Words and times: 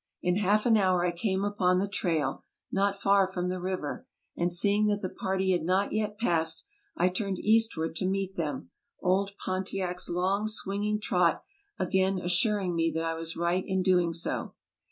In 0.23 0.37
half 0.37 0.65
an 0.65 0.77
hour 0.77 1.05
I 1.05 1.11
came 1.11 1.43
upon 1.45 1.77
the 1.77 1.87
trail, 1.87 2.43
not 2.71 2.99
far 2.99 3.27
from 3.27 3.49
the 3.49 3.59
river; 3.61 4.07
and 4.35 4.51
see 4.51 4.73
ing 4.73 4.87
that 4.87 5.03
the 5.03 5.11
party 5.11 5.51
had 5.51 5.61
not 5.61 5.93
yet 5.93 6.17
passed, 6.17 6.65
I 6.97 7.07
turned 7.07 7.37
eastward 7.37 7.95
to 7.97 8.07
meet 8.07 8.33
them, 8.33 8.71
old 8.99 9.33
Pontiac's 9.45 10.09
long, 10.09 10.47
swinging 10.47 10.99
trot 10.99 11.43
again 11.77 12.17
assuring 12.17 12.73
me 12.75 12.91
that 12.95 13.03
I 13.05 13.13
was 13.13 13.37
right 13.37 13.63
in 13.63 13.83
doing 13.83 14.11
so. 14.11 14.55